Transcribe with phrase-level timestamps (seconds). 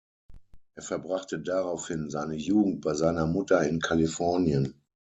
[0.73, 4.81] Er verbrachte daraufhin seine Jugend bei seiner Mutter in Kalifornien.